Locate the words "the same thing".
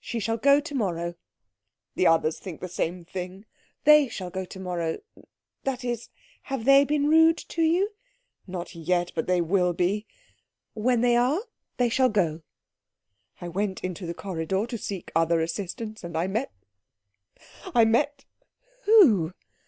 2.60-3.44